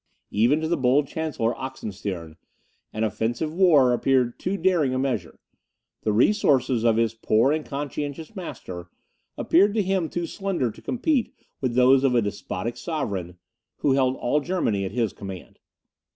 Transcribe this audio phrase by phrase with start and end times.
[0.31, 2.35] Even to the bold Chancellor Oxenstiern,
[2.91, 5.37] an offensive war appeared too daring a measure;
[6.01, 8.89] the resources of his poor and conscientious master,
[9.37, 13.37] appeared to him too slender to compete with those of a despotic sovereign,
[13.81, 15.59] who held all Germany at his command.